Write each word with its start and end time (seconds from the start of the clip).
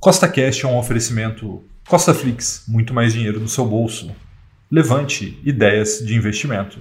Costa 0.00 0.26
Cash 0.26 0.64
é 0.64 0.66
um 0.66 0.78
oferecimento 0.78 1.62
Costa 1.86 2.14
Flix, 2.14 2.64
muito 2.66 2.94
mais 2.94 3.12
dinheiro 3.12 3.38
no 3.38 3.46
seu 3.46 3.66
bolso. 3.66 4.10
Levante 4.70 5.38
ideias 5.44 5.98
de 5.98 6.16
investimento. 6.16 6.78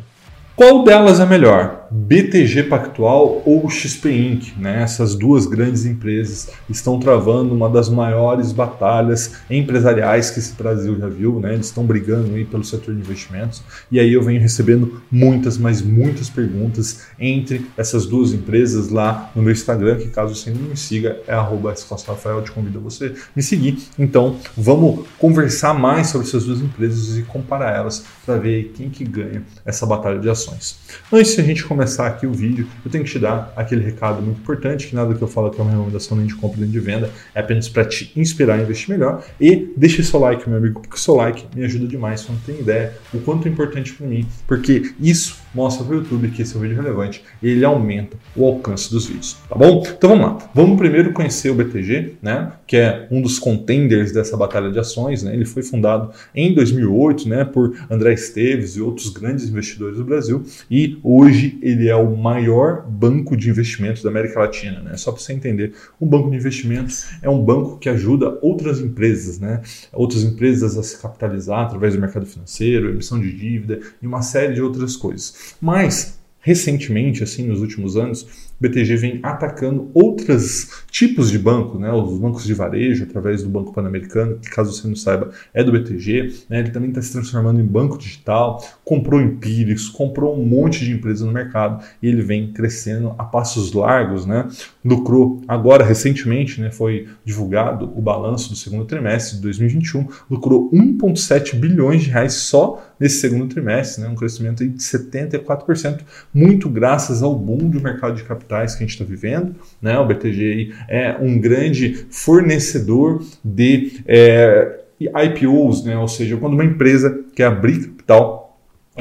Qual 0.56 0.86
delas 0.86 1.20
é 1.20 1.26
melhor? 1.26 1.79
BTG 1.92 2.64
Pactual 2.64 3.42
ou 3.46 3.70
XP 3.70 4.12
Inc. 4.12 4.54
Né? 4.58 4.84
Essas 4.84 5.16
duas 5.16 5.46
grandes 5.46 5.86
empresas 5.86 6.50
estão 6.70 7.00
travando 7.00 7.54
uma 7.54 7.70
das 7.70 7.90
maiores 7.90 8.52
batalhas 8.52 9.36
empresariais 9.50 10.30
que 10.30 10.40
esse 10.40 10.54
Brasil 10.54 10.98
já 10.98 11.08
viu. 11.08 11.40
Né? 11.40 11.54
Eles 11.54 11.68
estão 11.68 11.84
brigando 11.84 12.36
aí 12.36 12.46
pelo 12.46 12.64
setor 12.64 12.94
de 12.94 13.02
investimentos. 13.02 13.64
E 13.92 14.00
aí 14.00 14.14
eu 14.14 14.22
venho 14.22 14.40
recebendo 14.40 15.02
muitas, 15.12 15.58
mas 15.58 15.82
muitas 15.82 16.30
perguntas 16.30 17.08
entre 17.20 17.66
essas 17.76 18.06
duas 18.06 18.34
empresas 18.34 18.90
lá 18.90 19.32
no 19.36 19.42
meu 19.42 19.52
Instagram, 19.52 19.98
que 19.98 20.08
caso 20.10 20.36
você 20.36 20.52
não 20.52 20.62
me 20.62 20.78
siga, 20.78 21.20
é 21.28 21.34
arroba 21.34 21.74
Rafael, 22.08 22.42
te 22.42 22.52
convido 22.52 22.80
a 22.80 22.82
você 22.82 23.14
me 23.36 23.42
seguir. 23.42 23.78
Então 23.98 24.38
vamos 24.56 25.06
conversar 25.18 25.74
mais 25.74 26.08
sobre 26.08 26.28
essas 26.28 26.46
duas 26.46 26.62
empresas 26.62 27.18
e 27.18 27.24
comparar 27.24 27.76
elas 27.76 28.06
para 28.26 28.38
ver 28.38 28.74
quem 28.76 28.90
que 28.90 29.04
ganha 29.04 29.44
essa 29.66 29.86
batalha 29.86 30.20
de 30.20 30.30
ações. 30.30 30.78
Antes 31.12 31.38
a 31.38 31.44
gente 31.44 31.64
começar 31.64 31.79
começar 31.80 32.08
aqui 32.08 32.28
o 32.28 32.34
vídeo, 32.34 32.68
eu 32.84 32.92
tenho 32.92 33.06
que 33.06 33.10
te 33.10 33.18
dar 33.18 33.54
aquele 33.56 33.82
recado 33.82 34.22
muito 34.22 34.42
importante, 34.42 34.88
que 34.88 34.94
nada 34.94 35.16
que 35.16 35.22
eu 35.22 35.30
falo 35.30 35.48
é 35.58 35.62
uma 35.62 35.72
recomendação 35.72 36.18
nem 36.18 36.28
de 36.28 36.36
compra 36.36 36.60
nem 36.60 36.70
de 36.70 36.78
venda, 36.78 37.10
é 37.34 37.40
apenas 37.40 37.70
para 37.70 37.86
te 37.86 38.12
inspirar 38.18 38.56
a 38.56 38.62
investir 38.62 38.90
melhor. 38.90 39.24
E 39.40 39.72
deixe 39.78 40.04
seu 40.04 40.20
like, 40.20 40.48
meu 40.50 40.58
amigo, 40.58 40.82
porque 40.82 40.98
seu 40.98 41.16
like 41.16 41.46
me 41.56 41.64
ajuda 41.64 41.88
demais, 41.88 42.20
você 42.20 42.34
não 42.34 42.40
tem 42.40 42.60
ideia 42.60 42.94
o 43.14 43.20
quanto 43.22 43.48
é 43.48 43.52
importante 43.52 43.94
para 43.94 44.06
mim, 44.06 44.28
porque 44.46 44.94
isso 45.00 45.38
mostra 45.54 45.84
para 45.86 45.96
o 45.96 45.98
YouTube 46.00 46.30
que 46.30 46.42
esse 46.42 46.56
é 46.56 46.58
um 46.58 46.62
vídeo 46.62 46.76
relevante 46.76 47.24
e 47.42 47.50
ele 47.50 47.66
aumenta 47.66 48.18
o 48.36 48.46
alcance 48.46 48.90
dos 48.92 49.08
vídeos, 49.08 49.38
tá 49.48 49.56
bom? 49.56 49.84
Então 49.86 50.10
vamos 50.10 50.26
lá. 50.26 50.50
Vamos 50.54 50.78
primeiro 50.78 51.12
conhecer 51.14 51.50
o 51.50 51.56
BTG, 51.56 52.18
né, 52.22 52.52
que 52.68 52.78
é 52.78 53.08
um 53.12 53.22
dos 53.22 53.40
contenders 53.40 54.12
dessa 54.12 54.38
batalha 54.38 54.72
de 54.72 54.80
ações, 54.80 55.24
né? 55.24 55.34
Ele 55.34 55.46
foi 55.46 55.64
fundado 55.64 56.12
em 56.34 56.54
2008, 56.54 57.28
né, 57.28 57.46
por 57.46 57.76
André 57.90 58.14
Esteves 58.14 58.76
e 58.76 58.82
outros 58.82 59.10
grandes 59.10 59.48
investidores 59.48 59.98
do 59.98 60.04
Brasil 60.04 60.44
e 60.70 61.00
hoje 61.04 61.58
ele 61.62 61.88
é 61.88 61.96
o 61.96 62.16
maior 62.16 62.86
banco 62.88 63.36
de 63.36 63.50
investimentos 63.50 64.04
da 64.04 64.10
América 64.10 64.40
Latina, 64.40 64.82
né? 64.82 64.98
Só 64.98 65.12
para 65.12 65.22
você 65.22 65.34
entender, 65.34 65.74
um 66.00 66.08
banco 66.08 66.30
de 66.30 66.38
investimentos 66.38 67.08
é 67.22 67.30
um 67.30 67.44
banco 67.44 67.78
que 67.78 67.90
ajuda 67.90 68.38
outras 68.42 68.80
empresas, 68.80 69.40
né? 69.40 69.62
Outras 69.94 70.24
empresas 70.24 70.78
a 70.78 70.84
se 70.84 71.00
capitalizar 71.02 71.66
através 71.66 71.94
do 71.94 72.02
mercado 72.02 72.26
financeiro, 72.26 72.90
emissão 72.90 73.20
de 73.20 73.32
dívida 73.32 73.80
e 74.02 74.08
uma 74.08 74.22
série 74.22 74.54
de 74.54 74.62
outras 74.62 74.96
coisas. 74.96 75.39
Mas 75.62 76.20
recentemente, 76.40 77.24
assim, 77.24 77.46
nos 77.48 77.62
últimos 77.62 77.98
anos, 77.98 78.28
BTG 78.60 78.96
vem 78.98 79.20
atacando 79.24 79.90
outros 79.94 80.84
tipos 80.92 81.32
de 81.32 81.40
banco, 81.40 81.80
né, 81.80 81.92
os 81.92 82.20
bancos 82.20 82.44
de 82.44 82.54
varejo, 82.54 83.04
através 83.04 83.42
do 83.42 83.50
Banco 83.50 83.74
Pan-Americano, 83.74 84.38
que 84.38 84.50
caso 84.50 84.74
você 84.74 84.88
não 84.88 84.96
saiba, 84.96 85.32
é 85.54 85.64
do 85.64 85.72
BTG. 85.72 86.34
Né, 86.50 86.60
ele 86.60 86.72
também 86.72 86.90
está 86.90 87.02
se 87.02 87.12
transformando 87.12 87.62
em 87.62 87.66
banco 87.66 87.98
digital, 87.98 88.64
comprou 88.84 89.22
Empíricos, 89.22 89.88
comprou 89.88 90.38
um 90.38 90.46
monte 90.46 90.84
de 90.84 90.92
empresas 90.92 91.26
no 91.26 91.32
mercado 91.32 91.84
e 92.02 92.08
ele 92.08 92.22
vem 92.22 92.52
crescendo 92.52 93.16
a 93.18 93.24
passos 93.24 93.72
largos. 93.72 94.26
Né, 94.26 94.48
lucrou 94.84 95.42
agora, 95.48 95.86
recentemente, 95.86 96.60
né, 96.60 96.72
foi 96.72 97.08
divulgado 97.24 97.92
o 97.96 98.02
balanço 98.02 98.50
do 98.50 98.56
segundo 98.56 98.86
trimestre 98.86 99.38
de 99.38 99.44
2021, 99.44 100.08
lucrou 100.30 100.70
1,7 100.72 101.56
bilhões 101.56 102.04
de 102.04 102.10
reais 102.10 102.34
só 102.34 102.86
nesse 103.00 103.20
segundo 103.20 103.48
trimestre, 103.48 104.04
né, 104.04 104.10
um 104.10 104.16
crescimento 104.16 104.68
de 104.68 104.78
74%, 104.78 106.02
muito 106.34 106.70
graças 106.70 107.24
ao 107.24 107.34
boom 107.36 107.70
do 107.70 107.82
mercado 107.82 108.16
de 108.16 108.24
capital 108.24 108.49
capitais 108.50 108.76
que 108.76 108.84
a 108.84 108.88
gente 108.88 108.96
está 108.96 109.06
vivendo. 109.06 109.56
Né? 109.82 109.98
O 110.00 110.06
BTG 110.06 110.74
é 110.88 111.16
um 111.22 111.40
grande 111.40 112.06
fornecedor 112.10 113.24
de 113.46 114.02
é, 114.08 114.80
IPOs, 115.00 115.86
né? 115.86 115.96
ou 115.98 116.08
seja, 116.08 116.36
quando 116.38 116.54
uma 116.54 116.66
empresa 116.66 117.24
quer 117.36 117.46
abrir 117.46 117.88
capital 117.88 118.49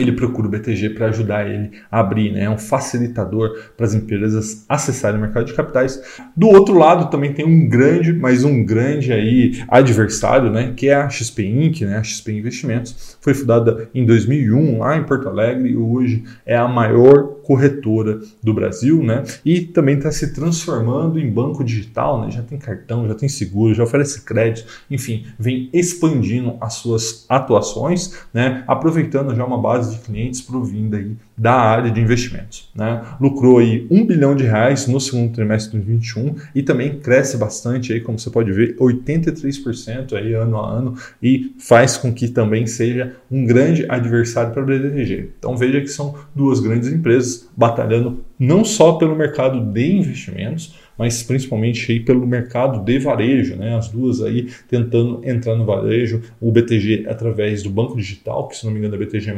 ele 0.03 0.13
procura 0.13 0.49
o 0.49 0.51
BTG 0.51 0.91
para 0.91 1.07
ajudar 1.07 1.49
ele 1.49 1.71
a 1.91 2.01
abrir, 2.01 2.33
né? 2.33 2.45
É 2.45 2.51
um 2.51 2.59
facilitador 2.59 3.57
para 3.77 3.87
as 3.87 3.95
empresas 3.95 4.65
acessarem 4.69 5.19
o 5.19 5.21
mercado 5.21 5.47
de 5.47 5.55
capitais. 5.55 6.01
Do 6.37 6.49
outro 6.49 6.77
lado 6.77 7.11
também 7.11 7.33
tem 7.33 7.45
um 7.45 7.69
grande, 7.69 8.13
mas 8.13 8.45
um 8.45 8.65
grande 8.65 9.13
aí 9.13 9.63
adversário, 9.69 10.51
né? 10.51 10.73
Que 10.77 10.89
é 10.89 10.95
a 10.95 11.09
XP 11.09 11.45
Inc, 11.45 11.83
né? 11.83 11.97
A 11.97 12.03
XP 12.03 12.33
Investimentos 12.33 13.17
foi 13.21 13.35
fundada 13.35 13.89
em 13.95 14.05
2001 14.05 14.79
lá 14.79 14.97
em 14.97 15.05
Porto 15.05 15.29
Alegre 15.29 15.71
e 15.71 15.77
hoje 15.77 16.25
é 16.47 16.57
a 16.57 16.69
maior 16.69 17.39
corretora 17.43 18.21
do 18.43 18.53
Brasil, 18.53 19.03
né? 19.03 19.25
E 19.43 19.63
também 19.63 19.97
está 19.97 20.13
se 20.13 20.35
transformando 20.35 21.19
em 21.19 21.31
banco 21.31 21.65
digital, 21.65 22.21
né? 22.21 22.31
Já 22.31 22.43
tem 22.43 22.59
cartão, 22.59 23.09
já 23.09 23.15
tem 23.15 23.29
seguro, 23.29 23.75
já 23.75 23.83
oferece 23.83 24.23
crédito, 24.23 24.71
enfim, 24.91 25.25
vem 25.39 25.71
expandindo 25.73 26.57
as 26.61 26.75
suas 26.75 27.25
atuações, 27.29 28.19
né? 28.35 28.65
Aproveitando 28.67 29.35
já 29.35 29.45
uma 29.45 29.61
base 29.61 29.88
de 29.91 29.99
clientes 29.99 30.41
provinda 30.41 30.97
aí 30.97 31.17
da 31.37 31.55
área 31.55 31.91
de 31.91 32.01
investimentos. 32.01 32.69
Né? 32.75 33.03
Lucrou 33.21 33.59
aí 33.59 33.87
um 33.91 34.05
bilhão 34.05 34.35
de 34.35 34.45
reais 34.45 34.87
no 34.87 35.01
segundo 35.01 35.33
trimestre 35.33 35.79
de 35.79 35.85
2021 35.85 36.37
e 36.55 36.63
também 36.63 36.99
cresce 36.99 37.37
bastante 37.37 37.93
aí, 37.93 38.01
como 38.01 38.19
você 38.19 38.31
pode 38.31 38.53
ver, 38.53 38.77
83% 38.77 40.15
aí 40.15 40.35
ano 40.35 40.59
a 40.59 40.71
ano 40.71 40.95
e 41.23 41.55
faz 41.59 41.97
com 41.97 42.13
que 42.13 42.29
também 42.29 42.67
seja 42.67 43.15
um 43.31 43.45
grande 43.45 43.87
adversário 43.89 44.53
para 44.53 44.63
a 44.63 44.67
BTG. 44.67 45.31
Então 45.39 45.57
veja 45.57 45.81
que 45.81 45.89
são 45.89 46.15
duas 46.35 46.61
grandes 46.61 46.93
empresas 46.93 47.49
batalhando 47.57 48.25
não 48.39 48.65
só 48.65 48.93
pelo 48.95 49.17
mercado 49.17 49.61
de 49.61 49.93
investimentos, 49.93 50.75
mas 50.99 51.23
principalmente 51.23 51.93
aí 51.93 52.01
pelo 52.01 52.27
mercado 52.27 52.85
de 52.85 52.99
varejo, 52.99 53.55
né? 53.57 53.77
As 53.77 53.89
duas 53.89 54.21
aí 54.21 54.49
tentando 54.69 55.21
entrar 55.25 55.55
no 55.57 55.65
varejo, 55.65 56.23
o 56.41 56.51
BTG 56.51 57.07
através 57.09 57.63
do 57.63 57.71
Banco 57.71 57.97
Digital, 57.97 58.49
que 58.49 58.57
se 58.57 58.67
não 58.67 58.73
me 58.73 58.79
engano 58.79 58.97
é 58.97 58.99
BTG+, 58.99 59.33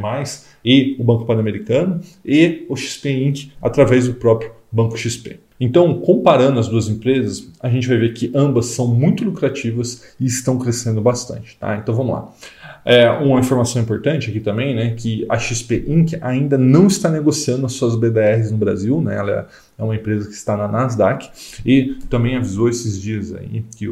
e 0.65 0.95
o 0.99 1.03
Banco 1.03 1.25
Pan-Americano, 1.25 2.01
e 2.25 2.65
o 2.67 2.75
XP 2.75 3.11
Inc. 3.11 3.51
através 3.61 4.07
do 4.07 4.15
próprio 4.15 4.51
Banco 4.71 4.97
XP. 4.97 5.39
Então, 5.59 5.99
comparando 5.99 6.59
as 6.59 6.67
duas 6.67 6.89
empresas, 6.89 7.47
a 7.59 7.69
gente 7.69 7.87
vai 7.87 7.97
ver 7.97 8.13
que 8.13 8.31
ambas 8.33 8.65
são 8.67 8.87
muito 8.87 9.23
lucrativas 9.23 10.15
e 10.19 10.25
estão 10.25 10.57
crescendo 10.57 10.99
bastante. 11.01 11.55
Tá? 11.59 11.77
Então 11.77 11.93
vamos 11.93 12.13
lá. 12.13 12.33
É, 12.83 13.09
uma 13.09 13.39
informação 13.39 13.81
importante 13.81 14.29
aqui 14.29 14.39
também, 14.39 14.75
né, 14.75 14.95
que 14.95 15.25
a 15.29 15.37
XP 15.37 15.85
Inc. 15.87 16.13
ainda 16.21 16.57
não 16.57 16.87
está 16.87 17.09
negociando 17.09 17.65
as 17.65 17.73
suas 17.73 17.95
BDRs 17.95 18.51
no 18.51 18.57
Brasil, 18.57 19.01
né, 19.01 19.15
ela 19.15 19.47
é 19.77 19.83
uma 19.83 19.95
empresa 19.95 20.27
que 20.27 20.33
está 20.33 20.57
na 20.57 20.67
Nasdaq 20.67 21.29
e 21.65 21.99
também 22.09 22.35
avisou 22.35 22.69
esses 22.69 22.99
dias 22.99 23.33
aí 23.33 23.63
que 23.75 23.87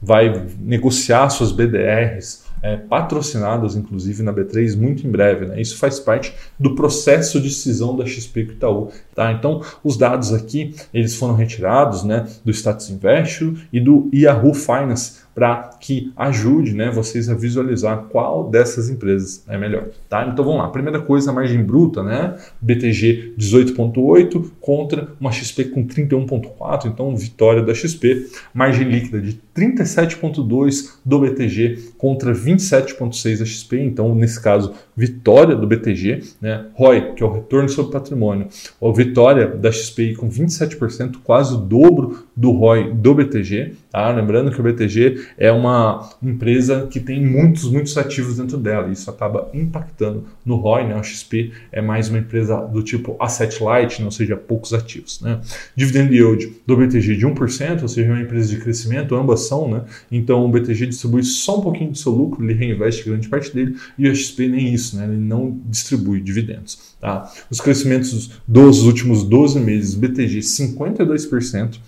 vai 0.00 0.46
negociar 0.60 1.28
suas 1.30 1.52
BDRs 1.52 2.46
é, 2.62 2.76
patrocinadas, 2.76 3.76
inclusive, 3.76 4.22
na 4.22 4.32
B3 4.32 4.76
muito 4.76 5.06
em 5.06 5.10
breve. 5.10 5.46
Né? 5.46 5.60
Isso 5.60 5.76
faz 5.76 6.00
parte 6.00 6.34
do 6.58 6.74
processo 6.74 7.40
de 7.40 7.50
cisão 7.50 7.96
da 7.96 8.04
XP 8.04 8.44
com 8.44 8.52
Itaú. 8.52 8.88
Tá? 9.14 9.32
Então, 9.32 9.62
os 9.84 9.96
dados 9.96 10.32
aqui 10.32 10.74
eles 10.92 11.14
foram 11.14 11.34
retirados 11.34 12.02
né, 12.02 12.26
do 12.44 12.50
Status 12.50 12.90
Invest 12.90 13.68
e 13.72 13.80
do 13.80 14.10
Yahoo 14.12 14.54
Finance 14.54 15.25
para 15.36 15.68
que 15.78 16.14
ajude 16.16 16.72
né, 16.72 16.90
vocês 16.90 17.28
a 17.28 17.34
visualizar 17.34 18.06
qual 18.10 18.48
dessas 18.48 18.88
empresas 18.88 19.44
é 19.46 19.58
melhor. 19.58 19.88
Tá? 20.08 20.26
Então 20.26 20.42
vamos 20.42 20.62
lá. 20.62 20.68
Primeira 20.68 20.98
coisa, 20.98 21.30
a 21.30 21.34
margem 21.34 21.62
bruta, 21.62 22.02
né? 22.02 22.34
BTG 22.58 23.34
18,8 23.38 24.46
contra 24.58 25.08
uma 25.20 25.30
XP 25.30 25.66
com 25.66 25.86
31,4, 25.86 26.86
então 26.86 27.14
vitória 27.14 27.62
da 27.62 27.74
XP. 27.74 28.30
Margem 28.54 28.88
líquida 28.88 29.20
de 29.20 29.38
37,2 29.54 30.94
do 31.04 31.20
BTG 31.20 31.90
contra 31.98 32.32
27,6 32.32 33.38
da 33.38 33.44
XP, 33.44 33.78
então 33.78 34.14
nesse 34.14 34.40
caso, 34.40 34.72
vitória 34.96 35.54
do 35.54 35.66
BTG. 35.66 36.22
Né? 36.40 36.66
ROI, 36.74 37.12
que 37.14 37.22
é 37.22 37.26
o 37.26 37.32
retorno 37.32 37.68
sobre 37.68 37.92
patrimônio, 37.92 38.48
a 38.80 38.92
vitória 38.92 39.46
da 39.48 39.70
XP 39.70 40.14
com 40.14 40.28
27%, 40.28 41.16
quase 41.22 41.54
o 41.54 41.58
dobro 41.58 42.26
do 42.36 42.50
ROI 42.52 42.92
do 42.92 43.14
BTG. 43.14 43.74
Tá? 43.90 44.10
Lembrando 44.10 44.50
que 44.50 44.60
o 44.60 44.62
BTG 44.62 45.26
é 45.36 45.50
uma 45.50 46.08
empresa 46.22 46.86
que 46.90 47.00
tem 47.00 47.24
muitos, 47.24 47.70
muitos 47.70 47.96
ativos 47.98 48.36
dentro 48.36 48.56
dela. 48.56 48.88
Isso 48.88 49.10
acaba 49.10 49.50
impactando 49.52 50.24
no 50.44 50.56
ROI. 50.56 50.86
Né? 50.86 50.96
O 50.98 51.02
XP 51.02 51.52
é 51.72 51.80
mais 51.80 52.08
uma 52.08 52.18
empresa 52.18 52.56
do 52.60 52.82
tipo 52.82 53.16
asset 53.18 53.62
light, 53.62 54.00
né? 54.00 54.06
ou 54.06 54.12
seja, 54.12 54.36
poucos 54.36 54.72
ativos. 54.72 55.20
Né? 55.20 55.40
Dividend 55.74 56.14
yield 56.14 56.52
do 56.66 56.76
BTG 56.76 57.16
de 57.16 57.26
1%, 57.26 57.82
ou 57.82 57.88
seja, 57.88 58.08
é 58.08 58.12
uma 58.12 58.22
empresa 58.22 58.48
de 58.48 58.60
crescimento, 58.60 59.14
ambas 59.14 59.40
são. 59.40 59.68
Né? 59.70 59.82
Então 60.10 60.44
o 60.44 60.48
BTG 60.48 60.86
distribui 60.86 61.22
só 61.22 61.58
um 61.58 61.62
pouquinho 61.62 61.90
do 61.90 61.98
seu 61.98 62.12
lucro, 62.12 62.44
ele 62.44 62.54
reinveste 62.54 63.04
grande 63.04 63.28
parte 63.28 63.52
dele, 63.54 63.76
e 63.98 64.08
o 64.08 64.14
XP 64.14 64.48
nem 64.48 64.72
isso, 64.72 64.85
né? 64.92 65.04
ele 65.04 65.16
não 65.16 65.60
distribui 65.66 66.20
dividendos. 66.20 66.96
Tá? 67.00 67.32
Os 67.50 67.60
crescimentos 67.60 68.30
dos 68.46 68.82
últimos 68.82 69.22
12 69.24 69.60
meses, 69.60 69.94
BTG 69.94 70.40
52%, 70.40 71.78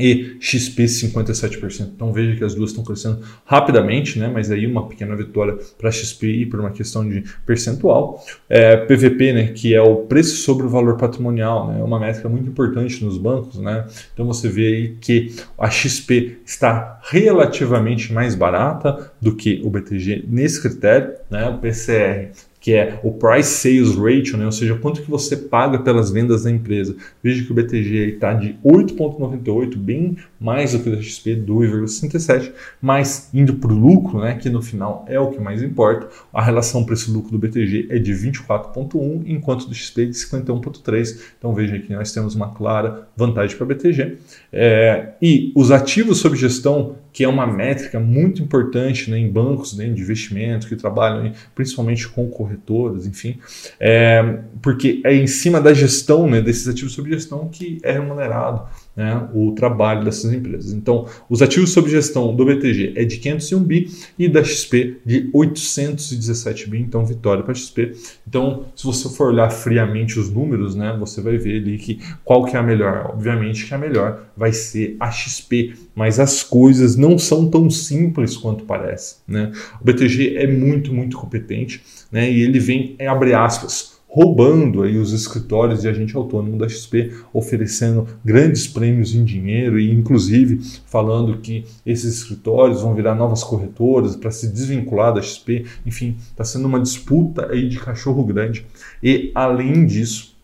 e 0.00 0.36
XP 0.40 0.84
57%. 0.84 1.90
Então 1.94 2.12
veja 2.12 2.36
que 2.36 2.44
as 2.44 2.54
duas 2.54 2.70
estão 2.70 2.82
crescendo 2.82 3.20
rapidamente, 3.44 4.18
né? 4.18 4.30
mas 4.32 4.50
aí 4.50 4.66
uma 4.66 4.88
pequena 4.88 5.14
vitória 5.14 5.58
para 5.78 5.90
XP 5.90 6.26
e 6.26 6.46
por 6.46 6.60
uma 6.60 6.70
questão 6.70 7.06
de 7.08 7.24
percentual. 7.44 8.24
É, 8.48 8.76
PVP, 8.76 9.32
né? 9.32 9.46
que 9.48 9.74
é 9.74 9.82
o 9.82 9.96
preço 9.96 10.36
sobre 10.36 10.66
o 10.66 10.68
valor 10.68 10.96
patrimonial, 10.96 11.68
né? 11.68 11.80
é 11.80 11.84
uma 11.84 12.00
métrica 12.00 12.28
muito 12.28 12.48
importante 12.48 13.04
nos 13.04 13.18
bancos. 13.18 13.58
Né? 13.58 13.86
Então 14.14 14.26
você 14.26 14.48
vê 14.48 14.66
aí 14.66 14.96
que 15.00 15.34
a 15.58 15.70
XP 15.70 16.38
está 16.46 16.98
relativamente 17.04 18.12
mais 18.12 18.34
barata 18.34 19.12
do 19.20 19.36
que 19.36 19.60
o 19.64 19.70
BTG 19.70 20.24
nesse 20.26 20.62
critério. 20.62 21.12
Né? 21.30 21.48
O 21.48 21.58
PCR 21.58 22.30
que 22.60 22.74
é 22.74 23.00
o 23.02 23.12
Price 23.12 23.48
Sales 23.48 23.96
Ratio, 23.96 24.36
né? 24.36 24.44
ou 24.44 24.52
seja, 24.52 24.76
quanto 24.76 25.00
que 25.00 25.10
você 25.10 25.34
paga 25.36 25.78
pelas 25.78 26.10
vendas 26.10 26.44
da 26.44 26.50
empresa. 26.50 26.94
Veja 27.22 27.42
que 27.42 27.50
o 27.50 27.54
BTG 27.54 28.14
está 28.14 28.34
de 28.34 28.54
8,98, 28.64 29.76
bem 29.76 30.16
mais 30.40 30.72
do 30.72 30.80
que 30.80 30.88
o 30.88 31.02
XP, 31.02 31.36
2,67, 31.36 32.52
mas 32.80 33.28
indo 33.34 33.54
para 33.54 33.70
o 33.70 33.76
lucro, 33.76 34.20
né? 34.20 34.36
que 34.36 34.48
no 34.48 34.62
final 34.62 35.04
é 35.06 35.20
o 35.20 35.30
que 35.30 35.38
mais 35.38 35.62
importa, 35.62 36.08
a 36.32 36.42
relação 36.42 36.84
preço-lucro 36.84 37.30
do 37.30 37.38
BTG 37.38 37.88
é 37.90 37.98
de 37.98 38.12
24,1, 38.12 39.24
enquanto 39.26 39.66
do 39.66 39.74
XP 39.74 40.02
é 40.02 40.04
de 40.06 40.12
51,3. 40.12 41.20
Então 41.38 41.52
veja 41.52 41.78
que 41.78 41.92
nós 41.92 42.10
temos 42.12 42.34
uma 42.34 42.54
clara 42.54 43.08
vantagem 43.14 43.54
para 43.54 43.64
o 43.64 43.68
BTG. 43.68 44.16
É, 44.50 45.10
e 45.20 45.52
os 45.54 45.70
ativos 45.70 46.18
sob 46.18 46.36
gestão 46.36 46.96
que 47.12 47.24
é 47.24 47.28
uma 47.28 47.46
métrica 47.46 47.98
muito 47.98 48.42
importante 48.42 49.10
né, 49.10 49.18
em 49.18 49.28
bancos 49.28 49.76
né, 49.76 49.88
de 49.88 50.00
investimento 50.00 50.68
que 50.68 50.76
trabalham 50.76 51.32
principalmente 51.54 52.08
com 52.08 52.28
corretoras, 52.28 53.06
enfim, 53.06 53.38
é, 53.78 54.38
porque 54.62 55.00
é 55.04 55.14
em 55.14 55.26
cima 55.26 55.60
da 55.60 55.74
gestão 55.74 56.28
né, 56.28 56.40
desses 56.40 56.68
ativos 56.68 56.92
sob 56.92 57.10
gestão 57.10 57.48
que 57.48 57.78
é 57.82 57.92
remunerado 57.92 58.62
né, 58.96 59.28
o 59.32 59.52
trabalho 59.52 60.04
dessas 60.04 60.32
empresas. 60.32 60.72
Então, 60.72 61.06
os 61.28 61.42
ativos 61.42 61.70
sob 61.70 61.88
gestão 61.88 62.34
do 62.34 62.44
BTG 62.44 62.94
é 62.96 63.04
de 63.04 63.18
501 63.18 63.62
bi 63.62 63.90
e 64.18 64.28
da 64.28 64.42
XP 64.42 64.98
de 65.04 65.30
817 65.32 66.68
bi, 66.68 66.80
então 66.80 67.04
vitória 67.04 67.42
para 67.42 67.52
a 67.52 67.54
XP. 67.54 67.92
Então, 68.26 68.66
se 68.74 68.84
você 68.84 69.08
for 69.08 69.28
olhar 69.28 69.50
friamente 69.50 70.18
os 70.18 70.30
números, 70.30 70.74
né, 70.74 70.96
você 70.98 71.20
vai 71.20 71.38
ver 71.38 71.60
ali 71.60 71.78
que 71.78 72.00
qual 72.24 72.44
que 72.44 72.56
é 72.56 72.58
a 72.58 72.62
melhor. 72.62 73.10
Obviamente 73.10 73.66
que 73.66 73.74
a 73.74 73.78
melhor 73.78 74.26
vai 74.36 74.52
ser 74.52 74.96
a 74.98 75.10
XP, 75.10 75.74
mas 75.94 76.18
as 76.18 76.42
coisas 76.42 76.96
não 76.96 77.18
são 77.18 77.48
tão 77.48 77.70
simples 77.70 78.36
quanto 78.36 78.64
parece. 78.64 79.16
Né? 79.26 79.52
O 79.80 79.84
BTG 79.84 80.36
é 80.36 80.46
muito, 80.46 80.92
muito 80.92 81.16
competente 81.16 81.82
né, 82.10 82.30
e 82.30 82.40
ele 82.40 82.58
vem, 82.58 82.96
abre 83.00 83.34
aspas, 83.34 83.99
roubando 84.10 84.82
aí 84.82 84.98
os 84.98 85.12
escritórios 85.12 85.82
de 85.82 85.88
agente 85.88 86.16
autônomo 86.16 86.58
da 86.58 86.68
XP, 86.68 87.12
oferecendo 87.32 88.08
grandes 88.24 88.66
prêmios 88.66 89.14
em 89.14 89.24
dinheiro 89.24 89.78
e 89.78 89.88
inclusive 89.92 90.60
falando 90.86 91.38
que 91.38 91.64
esses 91.86 92.16
escritórios 92.16 92.82
vão 92.82 92.92
virar 92.92 93.14
novas 93.14 93.44
corretoras 93.44 94.16
para 94.16 94.32
se 94.32 94.48
desvincular 94.48 95.14
da 95.14 95.22
XP. 95.22 95.64
Enfim, 95.86 96.16
está 96.18 96.44
sendo 96.44 96.66
uma 96.66 96.80
disputa 96.80 97.46
aí 97.52 97.68
de 97.68 97.78
cachorro 97.78 98.24
grande. 98.24 98.66
E 99.00 99.30
além 99.32 99.86
disso, 99.86 100.36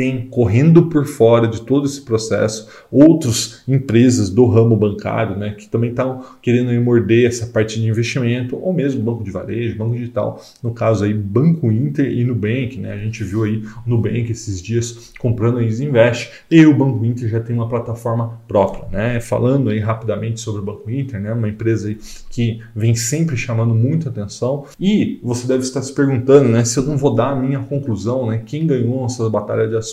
tem 0.00 0.26
correndo 0.30 0.86
por 0.86 1.04
fora 1.04 1.46
de 1.46 1.60
todo 1.60 1.84
esse 1.84 2.00
processo 2.00 2.66
outras 2.90 3.62
empresas 3.68 4.30
do 4.30 4.46
ramo 4.46 4.74
bancário, 4.74 5.36
né, 5.36 5.50
que 5.50 5.68
também 5.68 5.90
estão 5.90 6.22
querendo 6.40 6.72
morder 6.82 7.28
essa 7.28 7.46
parte 7.46 7.78
de 7.78 7.86
investimento, 7.86 8.56
ou 8.56 8.72
mesmo 8.72 9.02
banco 9.02 9.22
de 9.22 9.30
varejo, 9.30 9.76
banco 9.76 9.94
digital, 9.94 10.42
no 10.62 10.72
caso 10.72 11.04
aí 11.04 11.12
Banco 11.12 11.70
Inter 11.70 12.10
e 12.10 12.24
Nubank, 12.24 12.78
né, 12.78 12.94
a 12.94 12.96
gente 12.96 13.22
viu 13.22 13.44
aí 13.44 13.62
Nubank 13.84 14.32
esses 14.32 14.62
dias 14.62 15.12
comprando 15.18 15.58
a 15.58 15.62
Invest 15.62 16.30
e 16.50 16.64
o 16.64 16.74
Banco 16.74 17.04
Inter 17.04 17.28
já 17.28 17.40
tem 17.40 17.54
uma 17.54 17.68
plataforma 17.68 18.40
própria, 18.48 18.88
né, 18.90 19.20
falando 19.20 19.68
aí 19.68 19.80
rapidamente 19.80 20.40
sobre 20.40 20.62
o 20.62 20.64
Banco 20.64 20.90
Inter, 20.90 21.20
né, 21.20 21.30
uma 21.34 21.48
empresa 21.50 21.94
que 22.30 22.60
vem 22.74 22.94
sempre 22.94 23.36
chamando 23.36 23.74
muita 23.74 24.08
atenção 24.08 24.64
e 24.80 25.20
você 25.22 25.46
deve 25.46 25.62
estar 25.62 25.82
se 25.82 25.92
perguntando, 25.92 26.48
né, 26.48 26.64
se 26.64 26.78
eu 26.78 26.84
não 26.84 26.96
vou 26.96 27.14
dar 27.14 27.32
a 27.32 27.36
minha 27.36 27.58
conclusão, 27.58 28.30
né, 28.30 28.40
quem 28.46 28.66
ganhou 28.66 29.04
essa 29.04 29.28
batalha 29.28 29.68
de 29.68 29.76
ações. 29.76 29.89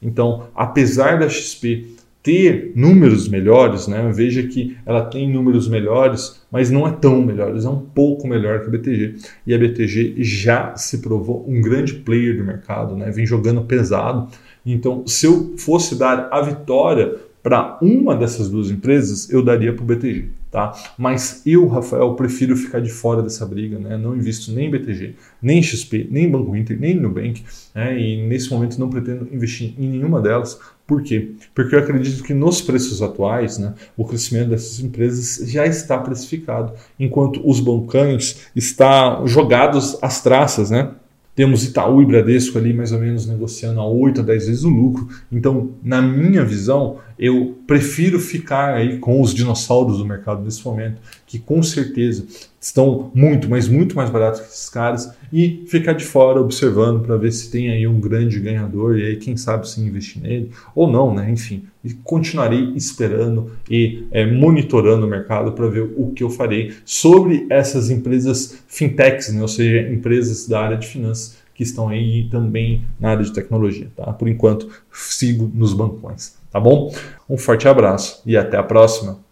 Então, 0.00 0.48
apesar 0.54 1.18
da 1.18 1.28
XP 1.28 1.94
ter 2.24 2.72
números 2.74 3.28
melhores, 3.28 3.86
né? 3.86 4.10
Veja 4.10 4.42
que 4.44 4.78
ela 4.86 5.04
tem 5.04 5.30
números 5.30 5.68
melhores, 5.68 6.42
mas 6.50 6.70
não 6.70 6.88
é 6.88 6.90
tão 6.90 7.20
melhores, 7.20 7.66
é 7.66 7.68
um 7.68 7.80
pouco 7.80 8.26
melhor 8.26 8.60
que 8.60 8.68
a 8.68 8.70
BTG. 8.70 9.16
E 9.46 9.54
a 9.54 9.58
BTG 9.58 10.14
já 10.24 10.74
se 10.74 10.98
provou 10.98 11.44
um 11.46 11.60
grande 11.60 11.92
player 11.92 12.38
do 12.38 12.42
mercado, 12.42 12.96
né? 12.96 13.10
Vem 13.10 13.26
jogando 13.26 13.60
pesado. 13.64 14.28
Então, 14.64 15.06
se 15.06 15.26
eu 15.26 15.54
fosse 15.58 15.96
dar 15.96 16.28
a 16.32 16.40
vitória 16.40 17.14
para 17.44 17.76
uma 17.82 18.16
dessas 18.16 18.48
duas 18.48 18.70
empresas, 18.70 19.28
eu 19.30 19.44
daria 19.44 19.70
para 19.74 19.82
o 19.82 19.86
BTG. 19.86 20.30
Tá? 20.50 20.72
Mas 20.96 21.42
eu, 21.44 21.66
Rafael, 21.66 22.14
prefiro 22.14 22.56
ficar 22.56 22.80
de 22.80 22.88
fora 22.88 23.20
dessa 23.20 23.44
briga, 23.44 23.78
né? 23.78 23.98
não 23.98 24.16
invisto 24.16 24.50
nem 24.52 24.68
em 24.68 24.70
BTG, 24.70 25.14
nem 25.42 25.58
em 25.58 25.62
XP, 25.62 26.08
nem 26.10 26.24
em 26.24 26.30
Banco 26.30 26.56
Inter, 26.56 26.78
nem 26.80 26.92
em 26.92 27.00
Nubank, 27.00 27.42
né? 27.74 28.00
e 28.00 28.26
nesse 28.26 28.50
momento 28.50 28.78
não 28.78 28.88
pretendo 28.88 29.28
investir 29.30 29.74
em 29.76 29.88
nenhuma 29.88 30.22
delas. 30.22 30.58
Por 30.86 31.02
quê? 31.02 31.32
Porque 31.54 31.74
eu 31.74 31.80
acredito 31.80 32.22
que 32.22 32.32
nos 32.32 32.62
preços 32.62 33.02
atuais, 33.02 33.58
né, 33.58 33.74
o 33.96 34.04
crescimento 34.04 34.50
dessas 34.50 34.80
empresas 34.80 35.50
já 35.50 35.66
está 35.66 35.98
precificado, 35.98 36.72
enquanto 37.00 37.40
os 37.44 37.58
bancões 37.58 38.46
estão 38.54 39.26
jogados 39.26 39.98
às 40.02 40.22
traças, 40.22 40.70
né? 40.70 40.90
Temos 41.34 41.64
Itaú 41.64 42.00
e 42.00 42.06
Bradesco 42.06 42.56
ali 42.56 42.72
mais 42.72 42.92
ou 42.92 43.00
menos 43.00 43.26
negociando 43.26 43.80
a 43.80 43.86
8 43.86 44.20
a 44.20 44.24
10 44.24 44.46
vezes 44.46 44.62
o 44.62 44.68
lucro. 44.68 45.08
Então, 45.32 45.70
na 45.82 46.00
minha 46.00 46.44
visão, 46.44 46.98
eu 47.18 47.58
prefiro 47.66 48.18
ficar 48.18 48.74
aí 48.74 48.98
com 48.98 49.20
os 49.20 49.32
dinossauros 49.32 49.98
do 49.98 50.06
mercado 50.06 50.42
nesse 50.42 50.64
momento, 50.64 51.00
que 51.26 51.38
com 51.38 51.62
certeza 51.62 52.26
estão 52.60 53.10
muito, 53.14 53.48
mas 53.48 53.68
muito 53.68 53.94
mais 53.94 54.08
baratos 54.08 54.40
que 54.40 54.46
esses 54.46 54.68
caras, 54.70 55.12
e 55.32 55.64
ficar 55.68 55.92
de 55.92 56.04
fora 56.04 56.40
observando 56.40 57.04
para 57.04 57.16
ver 57.16 57.30
se 57.30 57.50
tem 57.50 57.70
aí 57.70 57.86
um 57.86 58.00
grande 58.00 58.40
ganhador 58.40 58.98
e 58.98 59.04
aí 59.04 59.16
quem 59.16 59.36
sabe 59.36 59.68
se 59.68 59.80
investir 59.80 60.22
nele 60.22 60.50
ou 60.74 60.90
não, 60.90 61.14
né? 61.14 61.30
Enfim, 61.30 61.64
continuarei 62.02 62.72
esperando 62.74 63.52
e 63.68 64.06
é, 64.10 64.24
monitorando 64.24 65.06
o 65.06 65.10
mercado 65.10 65.52
para 65.52 65.66
ver 65.66 65.92
o 65.96 66.12
que 66.12 66.22
eu 66.22 66.30
farei 66.30 66.72
sobre 66.84 67.46
essas 67.50 67.90
empresas 67.90 68.62
fintechs, 68.66 69.32
né? 69.32 69.42
ou 69.42 69.48
seja, 69.48 69.92
empresas 69.92 70.48
da 70.48 70.60
área 70.60 70.78
de 70.78 70.86
finanças 70.86 71.36
que 71.54 71.62
estão 71.62 71.88
aí 71.88 72.28
também 72.30 72.82
na 72.98 73.10
área 73.10 73.24
de 73.24 73.32
tecnologia, 73.32 73.88
tá? 73.94 74.12
Por 74.12 74.28
enquanto, 74.28 74.68
sigo 74.90 75.50
nos 75.54 75.72
bancões, 75.72 76.34
tá 76.54 76.60
bom? 76.60 76.94
Um 77.28 77.36
forte 77.36 77.66
abraço 77.66 78.22
e 78.24 78.36
até 78.36 78.56
a 78.56 78.62
próxima. 78.62 79.23